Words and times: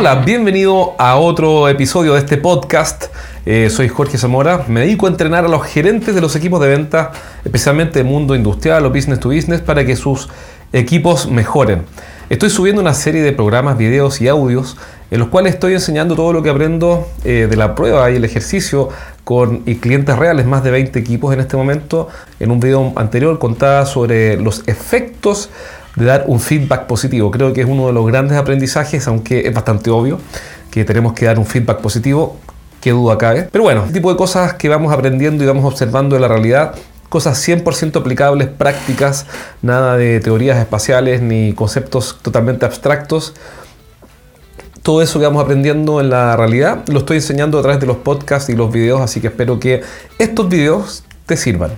Hola, 0.00 0.14
bienvenido 0.14 0.94
a 0.96 1.16
otro 1.16 1.68
episodio 1.68 2.12
de 2.12 2.20
este 2.20 2.36
podcast. 2.36 3.06
Eh, 3.44 3.68
soy 3.68 3.88
Jorge 3.88 4.16
Zamora, 4.16 4.64
me 4.68 4.82
dedico 4.82 5.06
a 5.06 5.08
entrenar 5.08 5.44
a 5.44 5.48
los 5.48 5.64
gerentes 5.64 6.14
de 6.14 6.20
los 6.20 6.36
equipos 6.36 6.60
de 6.60 6.68
venta, 6.68 7.10
especialmente 7.44 7.98
del 7.98 8.06
mundo 8.06 8.36
industrial 8.36 8.86
o 8.86 8.90
business 8.90 9.18
to 9.18 9.30
business, 9.30 9.60
para 9.60 9.84
que 9.84 9.96
sus 9.96 10.28
equipos 10.72 11.28
mejoren. 11.28 11.82
Estoy 12.30 12.48
subiendo 12.48 12.80
una 12.80 12.94
serie 12.94 13.22
de 13.22 13.32
programas, 13.32 13.76
videos 13.76 14.20
y 14.20 14.28
audios 14.28 14.76
en 15.10 15.18
los 15.18 15.30
cuales 15.30 15.54
estoy 15.54 15.72
enseñando 15.72 16.14
todo 16.14 16.32
lo 16.32 16.44
que 16.44 16.50
aprendo 16.50 17.08
eh, 17.24 17.48
de 17.50 17.56
la 17.56 17.74
prueba 17.74 18.08
y 18.12 18.16
el 18.16 18.24
ejercicio 18.24 18.90
con 19.24 19.64
clientes 19.64 20.16
reales, 20.16 20.46
más 20.46 20.62
de 20.62 20.70
20 20.70 20.96
equipos 20.96 21.34
en 21.34 21.40
este 21.40 21.56
momento. 21.56 22.08
En 22.38 22.52
un 22.52 22.60
video 22.60 22.92
anterior 22.94 23.38
contaba 23.40 23.84
sobre 23.84 24.40
los 24.40 24.62
efectos 24.68 25.50
de 25.98 26.04
dar 26.04 26.24
un 26.26 26.40
feedback 26.40 26.86
positivo. 26.86 27.30
Creo 27.30 27.52
que 27.52 27.62
es 27.62 27.66
uno 27.66 27.88
de 27.88 27.92
los 27.92 28.06
grandes 28.06 28.38
aprendizajes, 28.38 29.06
aunque 29.08 29.46
es 29.46 29.54
bastante 29.54 29.90
obvio 29.90 30.18
que 30.70 30.84
tenemos 30.84 31.12
que 31.12 31.26
dar 31.26 31.38
un 31.38 31.46
feedback 31.46 31.80
positivo, 31.80 32.36
qué 32.80 32.90
duda 32.90 33.18
cabe. 33.18 33.48
Pero 33.50 33.64
bueno, 33.64 33.84
el 33.84 33.92
tipo 33.92 34.10
de 34.10 34.16
cosas 34.16 34.54
que 34.54 34.68
vamos 34.68 34.92
aprendiendo 34.92 35.42
y 35.42 35.46
vamos 35.46 35.64
observando 35.64 36.16
en 36.16 36.22
la 36.22 36.28
realidad 36.28 36.74
cosas 37.08 37.46
100% 37.46 37.98
aplicables, 37.98 38.48
prácticas, 38.48 39.26
nada 39.62 39.96
de 39.96 40.20
teorías 40.20 40.58
espaciales 40.58 41.22
ni 41.22 41.54
conceptos 41.54 42.18
totalmente 42.22 42.66
abstractos. 42.66 43.34
Todo 44.82 45.02
eso 45.02 45.18
que 45.18 45.26
vamos 45.26 45.42
aprendiendo 45.42 46.00
en 46.00 46.10
la 46.10 46.36
realidad 46.36 46.84
lo 46.88 47.00
estoy 47.00 47.16
enseñando 47.16 47.58
a 47.58 47.62
través 47.62 47.80
de 47.80 47.86
los 47.86 47.98
podcasts 47.98 48.48
y 48.50 48.54
los 48.54 48.72
videos, 48.72 49.00
así 49.00 49.20
que 49.20 49.28
espero 49.28 49.58
que 49.58 49.82
estos 50.18 50.48
videos 50.48 51.04
te 51.26 51.36
sirvan. 51.36 51.72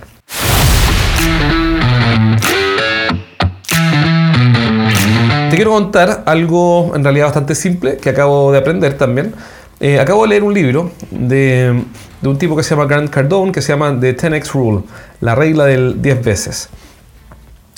Te 5.51 5.57
quiero 5.57 5.71
contar 5.71 6.23
algo 6.27 6.93
en 6.95 7.03
realidad 7.03 7.25
bastante 7.25 7.55
simple 7.55 7.97
que 7.97 8.09
acabo 8.09 8.53
de 8.53 8.57
aprender 8.57 8.97
también. 8.97 9.33
Eh, 9.81 9.99
acabo 9.99 10.21
de 10.23 10.29
leer 10.29 10.43
un 10.43 10.53
libro 10.53 10.91
de 11.09 11.83
un 12.23 12.37
tipo 12.37 12.55
que 12.55 12.63
se 12.63 12.69
llama 12.69 12.85
Grant 12.85 13.09
Cardone, 13.09 13.51
que 13.51 13.61
se 13.61 13.73
llama 13.73 13.99
The 13.99 14.15
10X 14.15 14.53
Rule, 14.53 14.83
la 15.19 15.35
regla 15.35 15.65
del 15.65 16.01
10 16.01 16.23
veces. 16.23 16.69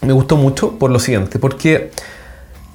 Me 0.04 0.14
gustó 0.14 0.38
mucho 0.38 0.78
por 0.78 0.92
lo 0.92 1.00
siguiente, 1.00 1.40
porque 1.40 1.90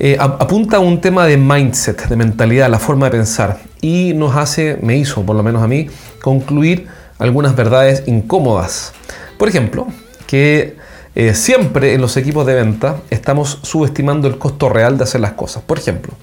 eh, 0.01 0.17
apunta 0.19 0.79
a 0.79 0.81
un 0.81 1.01
tema 1.01 1.27
de 1.27 1.37
mindset, 1.37 2.09
de 2.09 2.17
mentalidad, 2.17 2.69
la 2.69 2.81
forma 2.81 3.07
de 3.07 3.13
pensar, 3.13 3.61
y 3.81 4.15
nos 4.15 4.35
hace, 4.35 4.81
me 4.83 4.97
hizo 4.97 5.23
por 5.23 5.37
lo 5.37 5.45
menos 5.45 5.63
a 5.63 5.69
mí, 5.69 5.89
concluir 6.21 6.89
algunas 7.21 7.55
verdades 7.55 8.03
incómodas. 8.07 8.93
Por 9.39 9.49
ejemplo, 9.49 9.87
que 10.27 10.77
eh, 11.19 11.35
siempre 11.35 11.95
en 11.95 12.01
los 12.01 12.17
equipos 12.17 12.47
de 12.47 12.55
venta 12.55 13.01
estamos 13.11 13.59
subestimando 13.63 14.29
el 14.29 14.39
costo 14.39 14.69
real 14.69 14.97
de 14.97 15.03
hacer 15.03 15.21
las 15.21 15.33
cosas. 15.33 15.65
Por 15.65 15.77
ejemplo, 15.77 16.15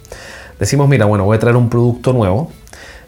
decimos, 0.57 0.87
mira, 0.87 1.03
bueno, 1.03 1.25
voy 1.25 1.35
a 1.35 1.39
traer 1.39 1.57
un 1.57 1.69
producto 1.69 2.13
nuevo, 2.13 2.49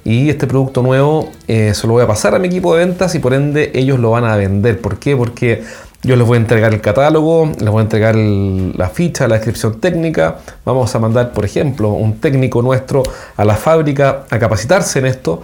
y 0.04 0.30
este 0.30 0.48
producto 0.48 0.82
nuevo 0.82 1.32
eh, 1.48 1.74
se 1.74 1.88
lo 1.88 1.94
voy 1.94 2.04
a 2.04 2.08
pasar 2.08 2.36
a 2.36 2.40
mi 2.40 2.48
equipo 2.48 2.76
de 2.76 2.86
ventas 2.86 3.16
y 3.16 3.20
por 3.20 3.34
ende 3.34 3.72
ellos 3.74 4.00
lo 4.00 4.12
van 4.12 4.26
a 4.26 4.36
vender. 4.36 4.82
¿Por 4.82 5.00
qué? 5.00 5.16
Porque 5.16 5.64
yo 6.04 6.18
les 6.18 6.28
voy 6.28 6.38
a 6.38 6.42
entregar 6.42 6.74
el 6.74 6.82
catálogo, 6.82 7.52
les 7.58 7.70
voy 7.70 7.80
a 7.80 7.84
entregar 7.84 8.16
la 8.16 8.90
ficha, 8.90 9.26
la 9.30 9.36
descripción 9.36 9.80
técnica. 9.80 10.40
Vamos 10.66 10.94
a 10.94 11.00
mandar, 11.00 11.32
por 11.32 11.46
ejemplo, 11.46 11.90
un 11.90 12.20
técnico 12.20 12.62
nuestro 12.62 13.04
a 13.38 13.46
la 13.46 13.56
fábrica 13.56 14.26
a 14.30 14.40
capacitarse 14.40 15.00
en 15.00 15.06
esto 15.06 15.42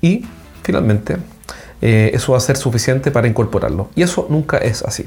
y 0.00 0.24
finalmente 0.64 1.18
eh, 1.82 2.10
eso 2.14 2.32
va 2.32 2.38
a 2.38 2.40
ser 2.40 2.56
suficiente 2.56 3.12
para 3.12 3.28
incorporarlo. 3.28 3.90
Y 3.94 4.02
eso 4.02 4.26
nunca 4.28 4.58
es 4.58 4.82
así. 4.82 5.06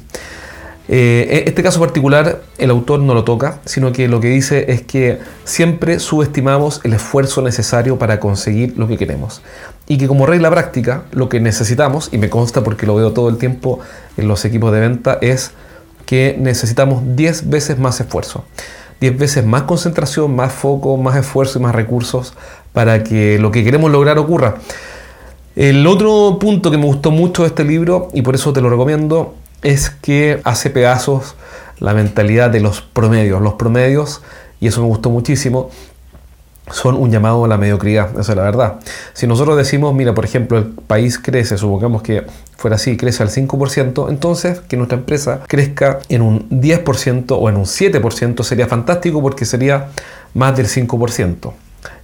Eh, 0.89 1.43
este 1.47 1.63
caso 1.63 1.81
particular 1.81 2.41
el 2.57 2.69
autor 2.69 3.01
no 3.01 3.13
lo 3.13 3.25
toca, 3.25 3.59
sino 3.65 3.91
que 3.91 4.07
lo 4.07 4.21
que 4.21 4.29
dice 4.29 4.71
es 4.71 4.81
que 4.81 5.19
siempre 5.43 5.99
subestimamos 5.99 6.79
el 6.83 6.93
esfuerzo 6.93 7.41
necesario 7.41 7.97
para 7.99 8.19
conseguir 8.19 8.77
lo 8.77 8.87
que 8.87 8.97
queremos. 8.97 9.41
Y 9.87 9.97
que 9.97 10.07
como 10.07 10.25
regla 10.25 10.49
práctica, 10.49 11.03
lo 11.11 11.29
que 11.29 11.39
necesitamos, 11.39 12.09
y 12.11 12.17
me 12.17 12.29
consta 12.29 12.63
porque 12.63 12.85
lo 12.85 12.95
veo 12.95 13.11
todo 13.11 13.29
el 13.29 13.37
tiempo 13.37 13.79
en 14.17 14.27
los 14.27 14.45
equipos 14.45 14.71
de 14.71 14.79
venta, 14.79 15.17
es 15.21 15.51
que 16.05 16.37
necesitamos 16.39 17.03
10 17.15 17.49
veces 17.49 17.77
más 17.77 17.99
esfuerzo. 17.99 18.45
10 19.01 19.17
veces 19.17 19.45
más 19.45 19.63
concentración, 19.63 20.35
más 20.35 20.53
foco, 20.53 20.97
más 20.97 21.17
esfuerzo 21.17 21.59
y 21.59 21.61
más 21.61 21.75
recursos 21.75 22.33
para 22.73 23.03
que 23.03 23.37
lo 23.39 23.51
que 23.51 23.63
queremos 23.63 23.91
lograr 23.91 24.17
ocurra. 24.17 24.55
El 25.55 25.85
otro 25.87 26.37
punto 26.39 26.71
que 26.71 26.77
me 26.77 26.85
gustó 26.85 27.11
mucho 27.11 27.43
de 27.43 27.49
este 27.49 27.63
libro, 27.63 28.09
y 28.13 28.21
por 28.21 28.35
eso 28.35 28.53
te 28.53 28.61
lo 28.61 28.69
recomiendo, 28.69 29.33
es 29.67 29.89
que 29.89 30.39
hace 30.45 30.69
pedazos 30.69 31.35
la 31.79 31.93
mentalidad 31.93 32.49
de 32.49 32.61
los 32.61 32.81
promedios. 32.81 33.41
Los 33.41 33.55
promedios, 33.55 34.21
y 34.61 34.67
eso 34.67 34.81
me 34.81 34.87
gustó 34.87 35.09
muchísimo, 35.09 35.69
son 36.71 36.95
un 36.95 37.11
llamado 37.11 37.43
a 37.43 37.49
la 37.49 37.57
mediocridad, 37.57 38.17
esa 38.17 38.31
es 38.31 38.37
la 38.37 38.43
verdad. 38.43 38.79
Si 39.11 39.27
nosotros 39.27 39.57
decimos, 39.57 39.93
mira, 39.93 40.13
por 40.13 40.23
ejemplo, 40.23 40.57
el 40.57 40.67
país 40.67 41.19
crece, 41.19 41.57
supongamos 41.57 42.01
que 42.01 42.25
fuera 42.55 42.77
así, 42.77 42.95
crece 42.95 43.23
al 43.23 43.29
5%, 43.29 44.09
entonces 44.09 44.61
que 44.61 44.77
nuestra 44.77 44.97
empresa 44.97 45.41
crezca 45.47 45.99
en 46.07 46.21
un 46.21 46.49
10% 46.49 47.37
o 47.37 47.49
en 47.49 47.57
un 47.57 47.65
7% 47.65 48.43
sería 48.43 48.67
fantástico 48.67 49.21
porque 49.21 49.43
sería 49.43 49.89
más 50.33 50.55
del 50.55 50.67
5% 50.67 51.51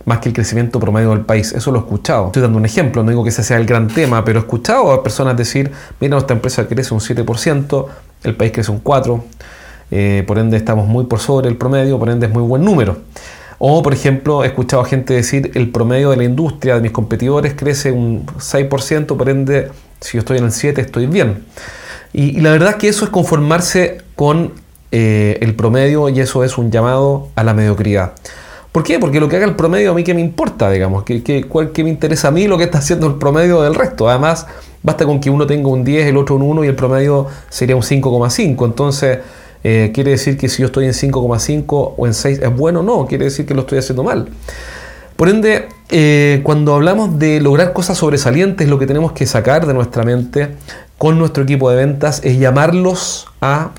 más 0.06 0.20
que 0.20 0.30
el 0.30 0.36
crecimiento 0.36 0.80
promedio 0.80 1.12
del 1.12 1.22
país. 1.22 1.54
Eso 1.54 1.72
lo 1.72 1.80
he 1.80 1.82
escuchado. 1.82 2.28
Estoy 2.28 2.42
dando 2.42 2.58
un 2.58 2.66
ejemplo, 2.66 3.04
no 3.04 3.10
digo 3.10 3.24
que 3.24 3.30
ese 3.30 3.44
sea 3.44 3.58
el 3.58 3.66
gran 3.66 3.88
tema, 3.88 4.24
pero 4.26 4.40
he 4.40 4.42
escuchado 4.42 4.92
a 4.92 5.04
personas 5.04 5.38
decir, 5.38 5.72
mira, 6.00 6.12
nuestra 6.12 6.36
empresa 6.36 6.68
crece 6.68 6.94
un 6.94 7.00
7%, 7.00 7.86
el 8.24 8.36
país 8.36 8.52
crece 8.52 8.72
un 8.72 8.84
4%, 8.84 9.22
eh, 9.92 10.24
por 10.26 10.40
ende 10.40 10.58
estamos 10.58 10.88
muy 10.88 11.06
por 11.06 11.20
sobre 11.20 11.50
el 11.50 11.58
promedio, 11.58 12.00
por 12.00 12.10
ende 12.10 12.28
es 12.28 12.34
muy 12.34 12.44
buen 12.44 12.64
número. 12.64 12.98
O, 13.60 13.82
por 13.82 13.94
ejemplo, 13.94 14.44
he 14.44 14.48
escuchado 14.48 14.82
a 14.82 14.86
gente 14.86 15.14
decir, 15.14 15.52
el 15.54 15.70
promedio 15.70 16.10
de 16.10 16.18
la 16.18 16.24
industria 16.26 16.76
de 16.76 16.82
mis 16.82 16.92
competidores 16.92 17.54
crece 17.54 17.92
un 17.92 18.26
6%, 18.26 19.16
por 19.16 19.30
ende, 19.30 19.72
si 20.02 20.18
yo 20.18 20.20
estoy 20.20 20.40
en 20.40 20.46
el 20.46 20.52
7, 20.52 20.82
estoy 20.82 21.06
bien. 21.06 21.46
Y, 22.12 22.42
la 22.42 22.52
verdad 22.52 22.72
es 22.72 22.76
que 22.76 22.88
eso 22.90 23.06
es 23.06 23.12
conformarse 23.12 24.02
con 24.16 24.54
eh, 24.92 25.38
el 25.42 25.56
promedio 25.56 26.10
y 26.10 26.20
eso 26.20 26.44
es 26.44 26.58
un 26.58 26.72
llamado 26.72 27.30
a 27.36 27.44
la 27.44 27.54
mediocridad. 27.54 28.14
¿Por 28.74 28.82
qué? 28.82 28.98
Porque 28.98 29.20
lo 29.20 29.30
que 29.30 29.36
haga 29.36 29.46
el 29.46 29.56
promedio 29.56 29.92
a 29.92 29.94
mí 29.94 30.04
que 30.04 30.16
me 30.16 30.22
importa, 30.22 30.72
digamos, 30.72 31.04
que, 31.04 31.22
que, 31.22 31.84
me 31.84 31.90
interesa 31.92 32.30
a 32.30 32.32
mí 32.32 32.48
lo 32.48 32.58
que 32.58 32.64
está 32.64 32.80
haciendo 32.80 33.06
el 33.06 33.16
promedio 33.16 33.62
del 33.62 33.76
resto. 33.76 34.10
Además, 34.10 34.48
basta 34.82 35.06
con 35.06 35.20
que 35.20 35.30
uno 35.30 35.46
tenga 35.46 35.70
un 35.70 35.84
10, 35.84 36.08
el 36.08 36.18
otro 36.18 36.38
un 36.38 36.42
1 36.42 36.64
y 36.64 36.68
el 36.70 36.76
promedio 36.76 37.28
sería 37.50 37.76
un 37.76 37.84
5,5. 37.84 38.66
Entonces, 38.66 39.20
eh, 39.64 39.92
¿quiere 39.94 40.10
decir 40.10 40.40
que 40.40 40.50
si 40.50 40.64
yo 40.64 40.66
estoy 40.66 40.86
en 40.86 40.94
5,5 40.94 41.94
o 41.96 42.08
en 42.08 42.16
6 42.16 42.40
es 42.42 42.58
bueno? 42.58 42.82
No, 42.82 43.06
quiere 43.06 43.26
decir 43.26 43.46
que 43.46 43.54
lo 43.54 43.62
estoy 43.62 43.78
haciendo 43.78 44.04
mal. 44.04 44.30
Por 45.18 45.30
ende, 45.30 45.68
eh, 45.90 46.42
cuando 46.42 46.74
hablamos 46.74 47.20
de 47.20 47.42
lograr 47.42 47.74
cosas 47.74 48.00
sobresalientes, 48.00 48.68
lo 48.68 48.80
que 48.80 48.88
tenemos 48.88 49.12
que 49.12 49.28
sacar 49.28 49.68
de 49.68 49.76
nuestra 49.76 50.02
mente 50.02 50.50
con 50.98 51.20
nuestro 51.20 51.44
equipo 51.44 51.70
de 51.70 51.76
ventas 51.76 52.22
es 52.24 52.40
llamarlos 52.40 53.28
a 53.40 53.70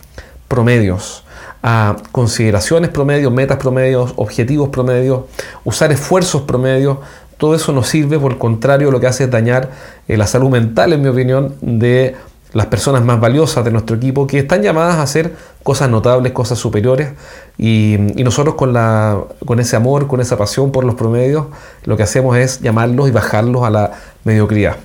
promedios 0.46 1.23
a 1.66 1.96
consideraciones 2.12 2.90
promedios, 2.90 3.32
metas 3.32 3.56
promedios, 3.56 4.12
objetivos 4.16 4.68
promedios, 4.68 5.22
usar 5.64 5.90
esfuerzos 5.92 6.42
promedios, 6.42 6.98
todo 7.38 7.54
eso 7.54 7.72
nos 7.72 7.88
sirve, 7.88 8.18
por 8.18 8.32
el 8.32 8.38
contrario, 8.38 8.90
lo 8.90 9.00
que 9.00 9.06
hace 9.06 9.24
es 9.24 9.30
dañar 9.30 9.70
eh, 10.06 10.18
la 10.18 10.26
salud 10.26 10.50
mental, 10.50 10.92
en 10.92 11.00
mi 11.00 11.08
opinión, 11.08 11.54
de 11.62 12.16
las 12.52 12.66
personas 12.66 13.02
más 13.02 13.18
valiosas 13.18 13.64
de 13.64 13.70
nuestro 13.70 13.96
equipo 13.96 14.26
que 14.26 14.40
están 14.40 14.62
llamadas 14.62 14.96
a 14.96 15.02
hacer 15.02 15.34
cosas 15.62 15.88
notables, 15.88 16.32
cosas 16.32 16.58
superiores 16.58 17.12
y, 17.56 17.96
nosotros 17.98 18.56
con, 18.56 18.74
la, 18.74 19.18
con 19.46 19.58
ese 19.58 19.74
amor, 19.74 20.06
con 20.06 20.20
esa 20.20 20.36
pasión 20.36 20.70
por 20.70 20.84
los 20.84 20.96
promedios, 20.96 21.46
lo 21.84 21.96
que 21.96 22.02
hacemos 22.02 22.36
es 22.36 22.60
llamarlos 22.60 23.08
y 23.08 23.10
bajarlos 23.10 23.64
a 23.64 23.70
la 23.70 23.92
mediocridad. 24.24 24.76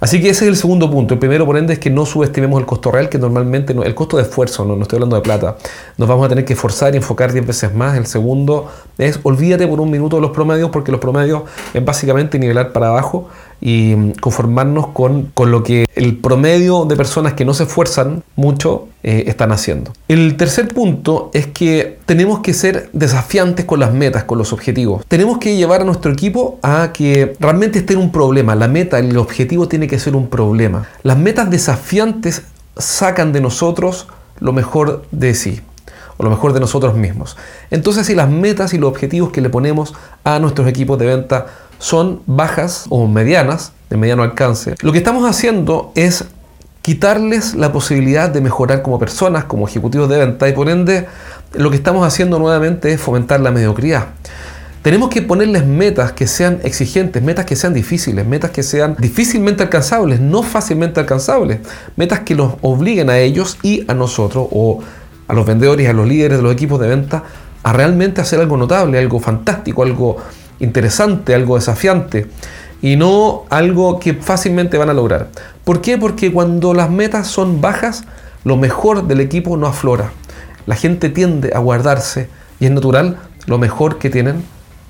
Así 0.00 0.20
que 0.20 0.28
ese 0.30 0.44
es 0.44 0.48
el 0.48 0.56
segundo 0.56 0.90
punto. 0.90 1.14
El 1.14 1.20
primero, 1.20 1.44
por 1.44 1.56
ende, 1.56 1.72
es 1.72 1.78
que 1.78 1.90
no 1.90 2.06
subestimemos 2.06 2.60
el 2.60 2.66
costo 2.66 2.90
real, 2.90 3.08
que 3.08 3.18
normalmente, 3.18 3.74
no, 3.74 3.82
el 3.82 3.94
costo 3.94 4.16
de 4.16 4.22
esfuerzo, 4.22 4.64
no, 4.64 4.76
no 4.76 4.82
estoy 4.82 4.98
hablando 4.98 5.16
de 5.16 5.22
plata, 5.22 5.56
nos 5.96 6.08
vamos 6.08 6.26
a 6.26 6.28
tener 6.28 6.44
que 6.44 6.52
esforzar 6.52 6.94
y 6.94 6.98
enfocar 6.98 7.32
10 7.32 7.46
veces 7.46 7.74
más. 7.74 7.96
El 7.96 8.06
segundo 8.06 8.70
es, 8.96 9.18
olvídate 9.24 9.66
por 9.66 9.80
un 9.80 9.90
minuto 9.90 10.16
de 10.16 10.22
los 10.22 10.30
promedios, 10.30 10.70
porque 10.70 10.92
los 10.92 11.00
promedios 11.00 11.42
es 11.74 11.84
básicamente 11.84 12.38
nivelar 12.38 12.72
para 12.72 12.88
abajo 12.88 13.28
y 13.60 13.94
mm, 13.94 14.12
conformarnos 14.20 14.88
con, 14.88 15.30
con 15.34 15.50
lo 15.50 15.62
que 15.62 15.86
el 15.94 16.16
promedio 16.16 16.84
de 16.84 16.96
personas 16.96 17.34
que 17.34 17.44
no 17.44 17.54
se 17.54 17.64
esfuerzan 17.64 18.22
mucho 18.36 18.88
eh, 19.02 19.24
están 19.26 19.52
haciendo. 19.52 19.92
El 20.08 20.36
tercer 20.36 20.68
punto 20.68 21.30
es 21.32 21.46
que 21.46 21.98
tenemos 22.06 22.40
que 22.40 22.54
ser 22.54 22.90
desafiantes 22.92 23.64
con 23.64 23.80
las 23.80 23.92
metas, 23.92 24.24
con 24.24 24.38
los 24.38 24.52
objetivos. 24.52 25.04
Tenemos 25.08 25.38
que 25.38 25.56
llevar 25.56 25.82
a 25.82 25.84
nuestro 25.84 26.12
equipo 26.12 26.58
a 26.62 26.92
que 26.92 27.36
realmente 27.40 27.80
esté 27.80 27.94
en 27.94 28.00
un 28.00 28.12
problema. 28.12 28.54
La 28.54 28.68
meta, 28.68 28.98
el 28.98 29.16
objetivo 29.16 29.68
tiene 29.68 29.86
que 29.86 29.98
ser 29.98 30.16
un 30.16 30.28
problema. 30.28 30.88
Las 31.02 31.18
metas 31.18 31.50
desafiantes 31.50 32.42
sacan 32.76 33.32
de 33.32 33.40
nosotros 33.40 34.08
lo 34.40 34.52
mejor 34.52 35.04
de 35.10 35.34
sí 35.34 35.60
o 36.18 36.24
lo 36.24 36.30
mejor 36.30 36.52
de 36.52 36.60
nosotros 36.60 36.94
mismos. 36.94 37.36
Entonces, 37.70 38.06
si 38.06 38.14
las 38.14 38.28
metas 38.28 38.74
y 38.74 38.78
los 38.78 38.90
objetivos 38.90 39.32
que 39.32 39.40
le 39.40 39.48
ponemos 39.48 39.94
a 40.24 40.38
nuestros 40.38 40.68
equipos 40.68 40.98
de 40.98 41.06
venta 41.06 41.46
son 41.78 42.20
bajas 42.26 42.84
o 42.90 43.06
medianas, 43.06 43.72
de 43.88 43.96
mediano 43.96 44.22
alcance, 44.22 44.74
lo 44.82 44.92
que 44.92 44.98
estamos 44.98 45.24
haciendo 45.24 45.92
es 45.94 46.24
quitarles 46.82 47.54
la 47.54 47.72
posibilidad 47.72 48.28
de 48.28 48.40
mejorar 48.40 48.82
como 48.82 48.98
personas, 48.98 49.44
como 49.44 49.66
ejecutivos 49.66 50.08
de 50.08 50.18
venta 50.18 50.48
y 50.48 50.52
por 50.52 50.68
ende 50.68 51.06
lo 51.54 51.70
que 51.70 51.76
estamos 51.76 52.06
haciendo 52.06 52.38
nuevamente 52.38 52.92
es 52.92 53.00
fomentar 53.00 53.40
la 53.40 53.50
mediocridad. 53.50 54.08
Tenemos 54.82 55.10
que 55.10 55.22
ponerles 55.22 55.66
metas 55.66 56.12
que 56.12 56.26
sean 56.26 56.60
exigentes, 56.62 57.22
metas 57.22 57.44
que 57.44 57.56
sean 57.56 57.74
difíciles, 57.74 58.24
metas 58.24 58.52
que 58.52 58.62
sean 58.62 58.96
difícilmente 58.98 59.62
alcanzables, 59.62 60.20
no 60.20 60.42
fácilmente 60.42 61.00
alcanzables, 61.00 61.58
metas 61.96 62.20
que 62.20 62.34
los 62.34 62.54
obliguen 62.62 63.10
a 63.10 63.18
ellos 63.18 63.58
y 63.62 63.84
a 63.90 63.94
nosotros 63.94 64.46
o 64.50 64.80
a 65.28 65.34
los 65.34 65.46
vendedores 65.46 65.86
y 65.86 65.88
a 65.88 65.92
los 65.92 66.08
líderes 66.08 66.38
de 66.38 66.42
los 66.42 66.52
equipos 66.52 66.80
de 66.80 66.88
venta 66.88 67.22
a 67.62 67.72
realmente 67.72 68.20
hacer 68.20 68.40
algo 68.40 68.56
notable, 68.56 68.98
algo 68.98 69.20
fantástico, 69.20 69.82
algo 69.82 70.16
interesante, 70.58 71.34
algo 71.34 71.56
desafiante 71.56 72.26
y 72.80 72.96
no 72.96 73.44
algo 73.50 73.98
que 73.98 74.14
fácilmente 74.14 74.78
van 74.78 74.90
a 74.90 74.94
lograr. 74.94 75.28
¿Por 75.64 75.80
qué? 75.80 75.98
Porque 75.98 76.32
cuando 76.32 76.74
las 76.74 76.90
metas 76.90 77.28
son 77.28 77.60
bajas, 77.60 78.04
lo 78.44 78.56
mejor 78.56 79.06
del 79.06 79.20
equipo 79.20 79.56
no 79.56 79.66
aflora. 79.66 80.12
La 80.66 80.76
gente 80.76 81.08
tiende 81.08 81.52
a 81.54 81.58
guardarse 81.58 82.28
y 82.60 82.66
es 82.66 82.70
natural 82.70 83.18
lo 83.46 83.58
mejor 83.58 83.98
que 83.98 84.10
tienen 84.10 84.44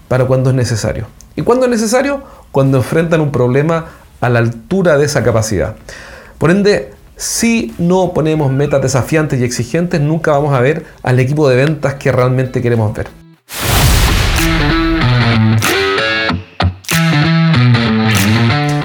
para 0.08 0.26
cuando 0.26 0.50
es 0.50 0.56
necesario. 0.56 1.06
¿Y 1.36 1.42
cuando 1.42 1.66
es 1.66 1.70
necesario? 1.70 2.22
Cuando 2.52 2.78
enfrentan 2.78 3.20
un 3.20 3.30
problema 3.30 3.86
a 4.20 4.28
la 4.28 4.40
altura 4.40 4.98
de 4.98 5.04
esa 5.04 5.22
capacidad. 5.22 5.76
Por 6.38 6.50
ende, 6.50 6.92
si 7.18 7.74
no 7.78 8.12
ponemos 8.14 8.52
metas 8.52 8.80
desafiantes 8.80 9.40
y 9.40 9.44
exigentes, 9.44 10.00
nunca 10.00 10.30
vamos 10.30 10.54
a 10.54 10.60
ver 10.60 10.84
al 11.02 11.18
equipo 11.18 11.48
de 11.48 11.56
ventas 11.56 11.94
que 11.94 12.12
realmente 12.12 12.62
queremos 12.62 12.94
ver. 12.94 13.08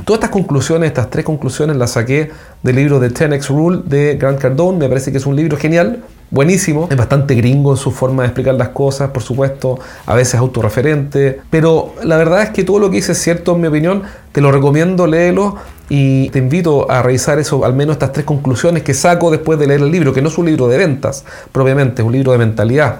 Todas 0.04 0.18
estas 0.18 0.32
conclusiones, 0.32 0.88
estas 0.88 1.12
tres 1.12 1.24
conclusiones 1.24 1.78
las 1.78 1.92
saqué 1.92 2.32
del 2.64 2.76
libro 2.76 3.00
de 3.00 3.14
10X 3.14 3.50
Rule 3.50 3.82
de 3.86 4.16
Grant 4.16 4.40
Cardone. 4.40 4.80
Me 4.80 4.90
parece 4.90 5.12
que 5.12 5.20
es 5.20 5.26
un 5.28 5.36
libro 5.36 5.56
genial, 5.56 6.04
buenísimo. 6.32 6.88
Es 6.90 6.98
bastante 6.98 7.36
gringo 7.36 7.72
en 7.72 7.78
su 7.78 7.92
forma 7.92 8.24
de 8.24 8.30
explicar 8.30 8.56
las 8.56 8.70
cosas, 8.70 9.12
por 9.12 9.22
supuesto, 9.22 9.80
a 10.08 10.16
veces 10.16 10.36
autorreferente. 10.36 11.40
Pero 11.52 11.94
la 12.04 12.18
verdad 12.18 12.42
es 12.42 12.50
que 12.50 12.64
todo 12.64 12.80
lo 12.80 12.90
que 12.90 12.96
dice 12.96 13.12
es 13.12 13.22
cierto, 13.22 13.54
en 13.54 13.62
mi 13.62 13.68
opinión. 13.68 14.04
Te 14.32 14.42
lo 14.42 14.52
recomiendo, 14.52 15.06
léelo 15.06 15.58
y 15.90 16.30
te 16.30 16.40
invito 16.40 16.90
a 16.90 17.02
revisar 17.02 17.40
eso, 17.40 17.66
al 17.66 17.74
menos 17.74 17.94
estas 17.96 18.12
tres 18.12 18.26
conclusiones 18.26 18.84
que 18.84 18.94
saco 18.94 19.32
después 19.32 19.60
de 19.60 19.68
leer 19.68 19.82
el 19.82 19.92
libro, 19.92 20.14
que 20.14 20.22
no 20.22 20.30
es 20.30 20.38
un 20.38 20.46
libro 20.46 20.68
de 20.68 20.78
ventas, 20.78 21.26
propiamente, 21.52 22.02
es 22.02 22.06
un 22.06 22.14
libro 22.14 22.32
de 22.32 22.38
mentalidad. 22.38 23.00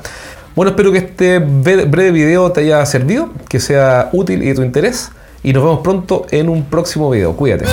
Bueno, 0.56 0.72
espero 0.72 0.92
que 0.92 1.00
este 1.00 1.40
breve 1.40 2.12
video 2.12 2.52
te 2.52 2.62
haya 2.62 2.86
servido, 2.86 3.30
que 3.50 3.60
sea 3.60 4.10
útil 4.14 4.44
y 4.44 4.48
de 4.48 4.56
tu 4.56 4.62
interés 4.62 5.12
y 5.44 5.52
nos 5.52 5.64
vemos 5.64 5.80
pronto 5.82 6.26
en 6.32 6.50
un 6.50 6.64
próximo 6.66 7.10
video. 7.10 7.36
Cuídate. 7.36 7.66